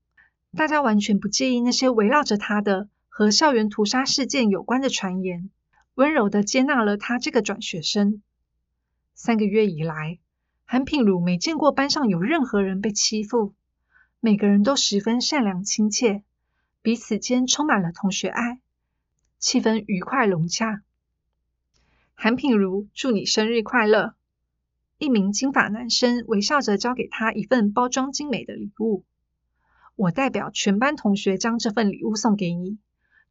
[0.57, 5.51] 大家完全不介意那些围绕着他的和校园屠杀事件有关的传言，
[5.95, 8.23] 温柔的接纳了他这个转学生。
[9.15, 10.19] 三个月以来，
[10.65, 13.55] 韩品如没见过班上有任何人被欺负，
[14.21, 16.23] 每个人都十分善良亲切。
[16.83, 18.61] 彼此间充满了同学爱，
[19.39, 20.83] 气氛愉快融洽。
[22.15, 24.15] 韩品如，祝你生日快乐！
[24.99, 29.05] 一名金发男生微笑着交给他一份包装精美的礼物。
[29.97, 32.79] 我代表全班同学将这份礼物送给你，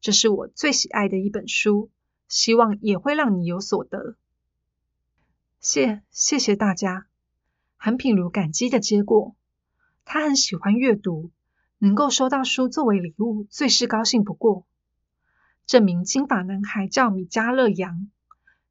[0.02, 1.90] 这是我最喜爱的一本书，
[2.28, 4.16] 希望也会让你有所得。
[5.60, 7.08] 谢，谢谢大家。
[7.78, 9.36] 韩品如感激的接过，
[10.06, 11.32] 他很喜欢阅读。
[11.80, 14.66] 能够收到书作为礼物，最是高兴不过。
[15.66, 18.10] 这名金发男孩叫米迦勒扬，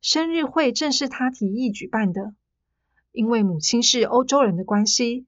[0.01, 2.35] 生日会正是他提议举办的。
[3.11, 5.27] 因为母亲是欧洲人的关系，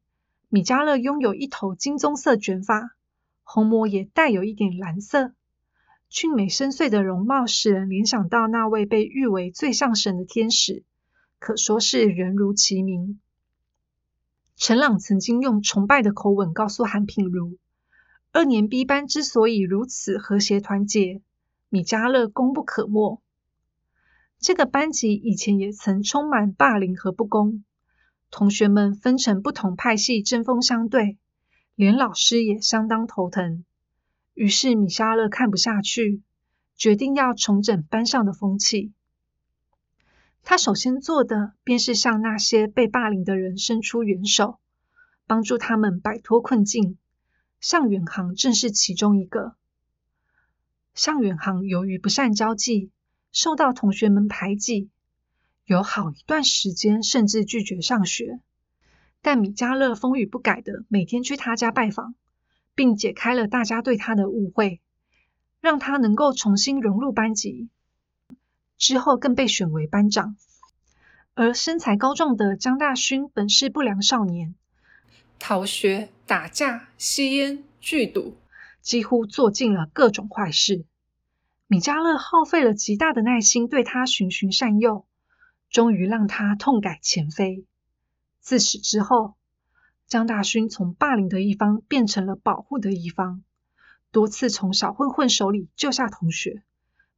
[0.55, 2.93] 米迦勒拥有一头金棕色卷发，
[3.43, 5.33] 虹膜也带有一点蓝色，
[6.09, 10.85] 俊美深邃的容貌使人联想到那位被誉为最像神的天使，
[11.41, 13.19] 可说是人如其名。
[14.55, 17.59] 陈朗曾经用崇拜的口吻告诉韩品如。
[18.31, 21.21] 二年 B 班之所以如此和谐团结，
[21.69, 23.21] 米迦勒功不可没。
[24.39, 27.65] 这个班级以前也曾充满霸凌和不公，
[28.37, 31.19] 同学们分成不同派系，针锋相对，
[31.77, 33.65] 连老师也相当头疼。
[34.33, 36.21] 于是米迦勒看不下去，
[36.75, 38.93] 决定要重整班上的风气。
[40.43, 44.59] 他首先做的便是向那些被霸凌的人伸出援手，
[45.29, 46.99] 帮助他们摆脱困境。
[47.61, 49.55] 向远航正是其中一个。
[50.93, 52.91] 向远航由于不善交际，
[53.31, 54.91] 受到同学们排挤，
[55.65, 58.41] 有好一段时间甚至拒绝上学。
[59.23, 62.15] 但米迦勒风雨不改的每天去他家拜访，
[62.75, 64.81] 并解开了大家对他的误会，
[65.61, 67.69] 让他能够重新融入班级。
[68.77, 70.37] 之后更被选为班长。
[71.33, 74.55] 而身材高壮的张大勋本是不良少年。
[75.39, 78.37] 逃学、打架、吸烟、聚赌，
[78.83, 80.85] 几乎做尽了各种坏事。
[81.67, 85.07] 米迦勒耗费了极大的耐心对他循循善诱，
[85.75, 87.65] 终于让他痛改前非。
[88.39, 89.35] 自此之后，
[90.07, 93.43] 张大勋从霸凌的一方变成了保护的一方，
[94.13, 96.63] 多次从小混混手里救下同学，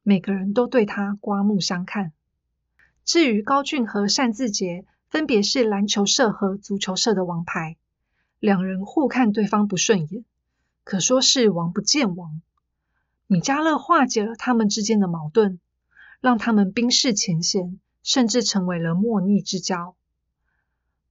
[0.01, 2.13] 每个人都对他刮目相看。
[3.05, 7.77] 至于高俊和单字杰，分别是篮球社和足球社的王牌。
[8.39, 10.25] 两人互看对方不顺眼，
[10.83, 12.41] 可说是王不见王。
[13.27, 15.59] 米迦勒化解了他们之间的矛盾，
[16.21, 19.97] 让他们冰释前嫌，甚至成为了莫逆之交。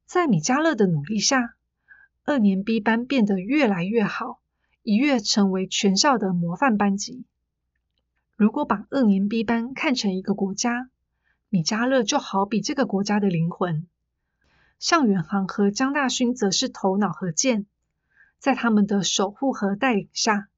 [0.06, 1.54] 在米迦勒的努力下，
[2.24, 4.40] 二年 B 班变得越来越好，
[4.82, 7.26] 一跃成为全校的模范班级。
[8.34, 10.88] 如果把二年 B 班看成一个国家，
[11.50, 13.86] 米迦勒就好比这个国家的灵魂。
[14.78, 17.66] 向远航和江大勋则是头脑和剑，
[18.38, 20.48] 在他们的守护和带领下，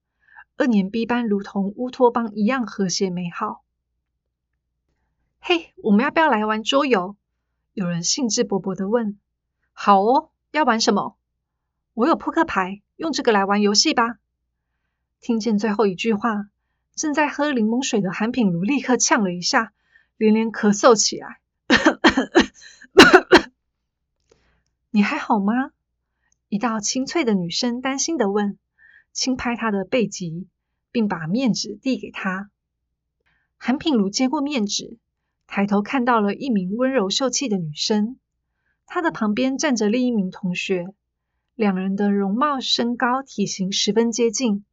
[0.56, 3.64] 二年 B 班如同乌托邦一样和谐美好。
[5.40, 7.16] 嘿，我们要不要来玩桌游？
[7.72, 9.18] 有人兴致勃勃地问。
[9.72, 11.16] 好哦，要玩什么？
[11.94, 14.18] 我有扑克牌，用这个来玩游戏吧。
[15.20, 16.48] 听见最后一句话，
[16.94, 19.72] 正在喝柠檬水的韩品如立刻呛了一下，
[20.16, 21.40] 连连咳嗽起来。
[24.90, 25.70] 你还好吗？
[26.48, 28.58] 一道清脆的女声担心地问，
[29.12, 30.48] 轻拍他的背脊，
[30.90, 32.50] 并把面纸递给他。
[33.56, 34.98] 韩品如接过面纸，
[35.48, 38.18] 抬头看到了一名温柔秀气的女生。
[38.86, 40.94] 她的旁边站着另一名同学，
[41.54, 44.66] 两人的容貌、身高、体型十分接近，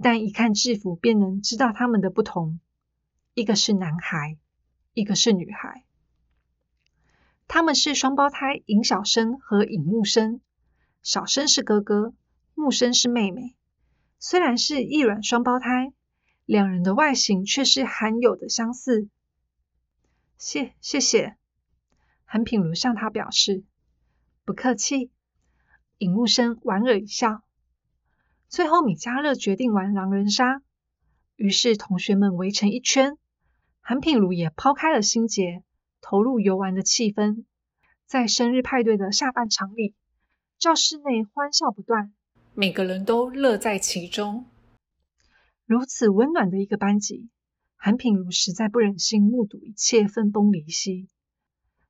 [0.00, 2.60] 但一看制服便能知道他们的不同：
[3.34, 4.38] 一个是男孩，
[4.94, 5.84] 一个是女孩。
[7.48, 10.40] 他们是双胞胎尹小生和尹木生，
[11.02, 12.14] 小生是哥哥，
[12.54, 13.56] 木生是妹妹。
[14.20, 15.92] 虽然是异卵双胞胎，
[16.44, 19.08] 两人的外形却是罕有的相似。
[20.38, 21.36] 谢谢谢。
[22.24, 23.64] 韩品如向他表示
[24.44, 25.10] ：“不客气。”
[25.98, 27.42] 尹木生莞尔一笑。
[28.48, 30.62] 最后，米迦勒决定玩狼人杀，
[31.36, 33.16] 于是同学们围成一圈，
[33.80, 35.62] 韩品如也抛开了心结，
[36.00, 37.44] 投入游玩的气氛。
[38.04, 39.94] 在生日派对的下半场里，
[40.58, 42.12] 教室内欢笑不断，
[42.54, 44.44] 每个人都乐在其中。
[45.64, 47.28] 如此温暖的一个班级，
[47.76, 51.08] 韩品如实在不忍心目睹一切分崩离析。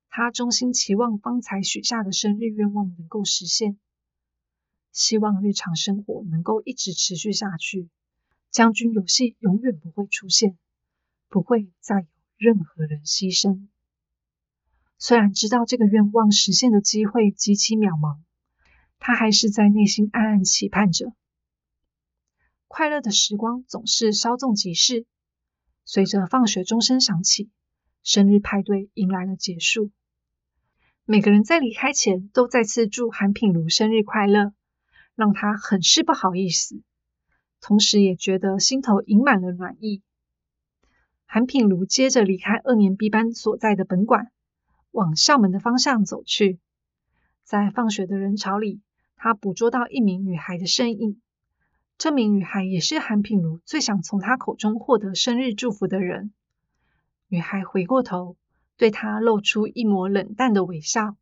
[0.09, 3.79] 他衷心期望方才许下的生日愿望能够实现，
[4.93, 7.89] 希望日常生活能够一直持续下去，
[8.51, 10.57] 将军游戏永远不会出现，
[11.29, 12.07] 不会再有
[12.39, 13.67] 任何人牺牲。
[14.99, 18.19] 虽然知道这个愿望实现的机会极其渺茫，
[18.99, 21.13] 他还是在内心暗暗期盼着。
[22.69, 25.05] 快乐的时光总是稍纵即逝，
[25.89, 27.49] 随着放学钟声响起，
[28.03, 29.93] 生日派对迎来了结束。
[31.05, 34.53] 每个人在离开前都再次祝韩品如生日快乐，
[35.15, 36.83] 让他很是不好意思，
[37.61, 40.03] 同时也觉得心头盈满了暖意。
[41.25, 44.33] 韩品如接着离开二年 B 班所在的本馆，
[44.91, 46.59] 往校门的方向走去。
[47.45, 48.81] 在放学的人潮里，
[49.15, 51.23] 他捕捉到一名女孩的身影。
[51.99, 56.33] 这名女孩也是韩品如最想从她口中获得生日祝福的人。
[57.29, 58.37] 女孩回过头。
[58.79, 61.17] 对他露出一抹冷淡的微笑，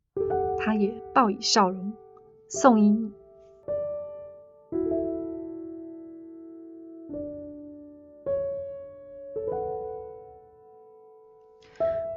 [0.59, 1.93] 他也报以笑容。
[2.49, 3.13] 宋英、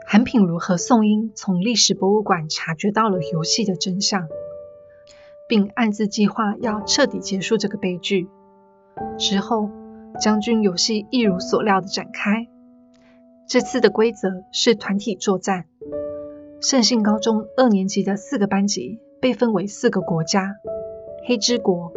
[0.05, 4.27] 韩品如和宋英从历史博物馆察觉到了游戏的真相，
[5.49, 8.27] 并暗自计划要彻底结束这个悲剧。
[9.19, 9.71] 之后，
[10.21, 12.49] 将军游戏一如所料的展开。
[13.47, 15.65] 这次的规则是团体作战。
[16.61, 20.57] 圣信高中二年级的四个班级被分为四个国家：
[21.27, 21.93] 黑之国、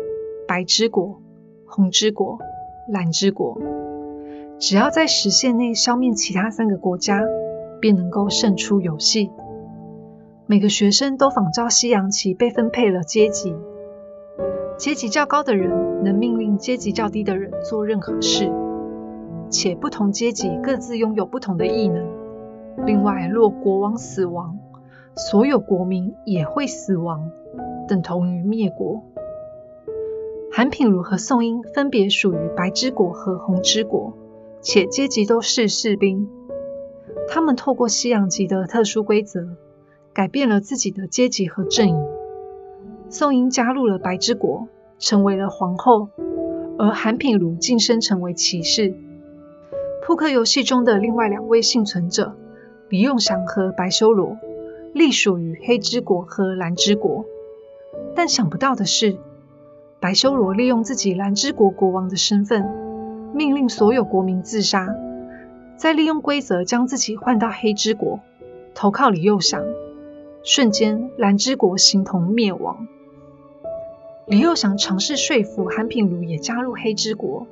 [0.47, 1.21] 白之国、
[1.65, 2.39] 红之国、
[2.87, 3.59] 蓝之国。
[4.59, 7.23] 只要在时限内消灭其他三个国家，
[7.79, 9.31] 便能够胜出游戏。
[10.45, 13.55] 每个学生都仿照西洋棋被分配了阶级，
[14.77, 18.51] 阶级较高的人能命令阶级较低的人做任何事。
[19.49, 22.07] 且不同阶级各自拥有不同的异能。
[22.85, 24.57] 另外，若国王死亡，
[25.15, 27.29] 所有国民也会死亡，
[27.85, 29.03] 等同于灭国。
[30.53, 34.13] 韩品如和宋英分别属于白之国和红之国，
[34.61, 36.29] 且阶级都是士兵。
[37.27, 39.49] 他们透过西洋棋的特殊规则，
[40.13, 42.05] 改变了自己的阶级和阵营。
[43.13, 46.07] 宋英加入了白之国，成为了皇后，
[46.79, 48.95] 而韩品如晋升成为骑士。
[50.01, 52.37] 扑克游戏中的另外两位幸存者
[52.87, 54.37] 李永祥和白修罗，
[54.93, 57.25] 隶属于黑之国和蓝之国。
[58.15, 59.17] 但想不到的是，
[59.99, 62.65] 白修罗利用自己蓝之国国王的身份，
[63.35, 64.87] 命令所有国民自杀，
[65.75, 68.21] 再利用规则将自己换到黑之国，
[68.73, 69.61] 投靠李幼祥。
[70.43, 72.87] 瞬间，蓝之国形同灭亡。
[74.31, 77.45] 李幼祥尝试说服韩品如也加入黑之国，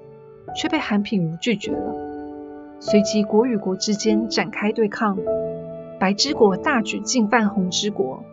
[0.56, 1.94] 却被韩品如拒绝了。
[2.80, 5.18] 随即，国与国之间展开对抗，
[6.00, 8.24] 白之国大举进犯红之国，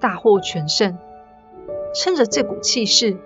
[0.00, 0.96] 大获全胜。
[1.94, 3.18] 趁着这股气势，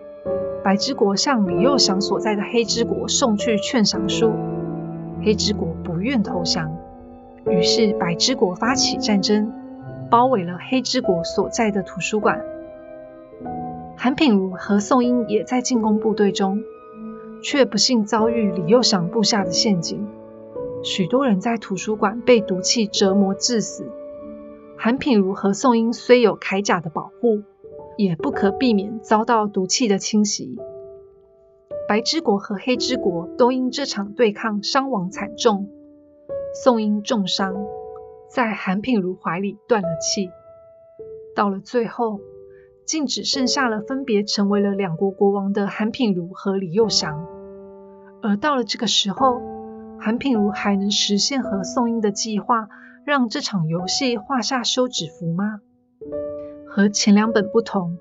[0.65, 4.33] 白之国向李幼祥所在的黑之国送去劝降书，
[5.25, 6.77] 黑之国不愿投降，
[7.47, 9.53] 于是白之国发起战争，
[10.11, 12.43] 包围了黑之国所在的图书馆。
[13.99, 16.63] 韩品如和宋英也在进攻部队中。
[17.41, 20.09] 却不幸遭遇李幼祥布下的陷阱，
[20.83, 23.87] 许多人在图书馆被毒气折磨致死。
[24.77, 27.43] 韩品如和宋英虽有铠甲的保护，
[27.97, 30.57] 也不可避免遭到毒气的侵袭。
[31.89, 35.69] 白之国和黑之国都因这场对抗伤亡惨重，
[36.65, 37.55] 宋英重伤，
[38.29, 40.29] 在韩品如怀里断了气。
[41.37, 42.19] 到了最后，
[42.89, 47.27] 竟只剩下了分别成为了两国国王的韩品如和李佑祥。
[48.23, 49.43] 而到了这个时候，
[50.01, 52.71] 韩品如还能实现和宋英的计划，
[53.05, 55.61] 让这场游戏画下休止符吗？
[56.67, 57.99] 和前两本不同，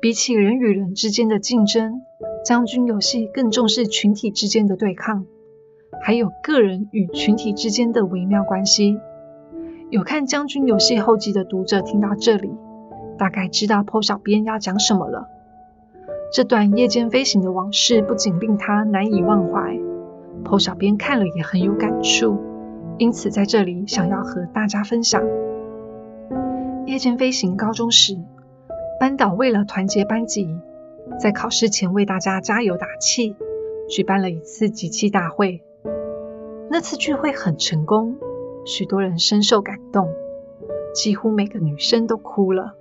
[0.00, 2.00] 比起人与人之间的竞争，
[2.46, 5.26] 将军游戏更重视群体之间的对抗，
[6.02, 8.98] 还有个人与群体之间的微妙关系。
[9.90, 12.50] 有看将军游戏后记的读者听到这里，
[13.18, 15.28] 大概知道 PO 小编要讲什么了。
[16.32, 19.78] 这段夜间飞行的往事不仅令他难以忘怀
[20.44, 22.38] ，PO 小编看了也很有感触，
[22.98, 25.22] 因此在这里想要和大家分享。
[26.86, 28.18] 夜间飞行高中时，
[28.98, 30.48] 班导为了团结班级，
[31.20, 33.36] 在考试前为大家加油打气，
[33.88, 35.62] 举办了一次集气大会。
[36.70, 38.16] 那次聚会很成功。
[38.66, 40.08] 许多人深受感动，
[40.94, 42.74] 几乎每个女生都哭了，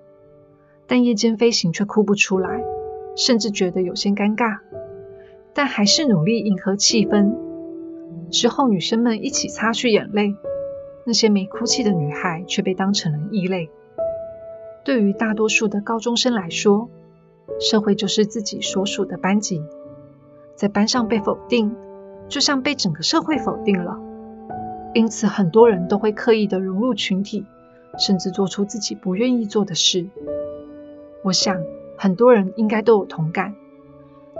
[0.87, 2.63] 但夜间飞行却哭不出来，
[3.15, 4.59] 甚至觉得有些尴尬，
[5.53, 7.33] 但还是努力迎合气氛。
[8.29, 10.35] 之后，女生们一起擦去眼泪，
[11.05, 13.69] 那些没哭泣的女孩却被当成了异类。
[14.83, 16.89] 对于大多数的高中生来说，
[17.59, 19.61] 社会就是自己所属的班级，
[20.55, 21.75] 在班上被否定，
[22.27, 23.99] 就像被整个社会否定了。
[24.93, 27.45] 因此，很多人都会刻意的融入群体，
[27.97, 30.07] 甚至做出自己不愿意做的事。
[31.23, 31.63] 我想，
[31.97, 33.55] 很多人应该都有同感。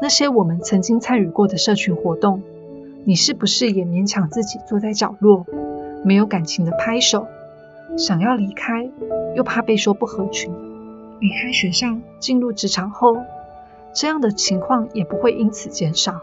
[0.01, 2.43] 那些我们曾经参与过的社群活动，
[3.05, 5.45] 你是不是也勉强自己坐在角落，
[6.03, 7.27] 没有感情的拍手？
[7.97, 8.89] 想要离开，
[9.36, 10.53] 又怕被说不合群。
[11.19, 13.15] 离开学校，进入职场后，
[13.93, 16.21] 这样的情况也不会因此减少。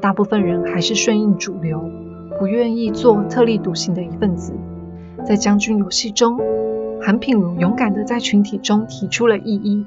[0.00, 1.90] 大部分人还是顺应主流。
[2.38, 4.54] 不愿意做特立独行的一份子，
[5.26, 6.40] 在将军游戏中，
[7.02, 9.86] 韩品如勇敢地在群体中提出了异议。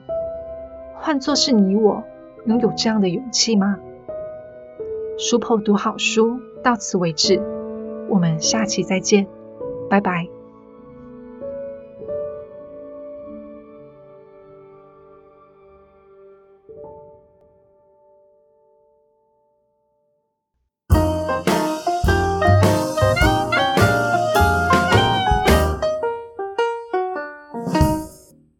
[0.96, 2.04] 换作是你我，
[2.46, 3.78] 能有这样的勇气吗？
[5.18, 7.42] 书铺读好书，到此为止，
[8.10, 9.28] 我们下期再见，
[9.90, 10.28] 拜拜。